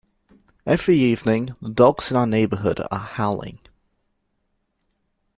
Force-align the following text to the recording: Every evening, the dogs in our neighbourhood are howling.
Every 0.65 0.97
evening, 0.97 1.55
the 1.61 1.69
dogs 1.69 2.09
in 2.09 2.17
our 2.17 2.25
neighbourhood 2.25 2.81
are 2.89 2.97
howling. 2.97 3.59